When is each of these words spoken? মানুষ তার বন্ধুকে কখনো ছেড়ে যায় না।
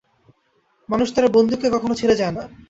মানুষ 0.89 1.07
তার 1.15 1.25
বন্ধুকে 1.35 1.67
কখনো 1.75 1.93
ছেড়ে 1.95 2.15
যায় 2.15 2.33
না। 2.37 2.43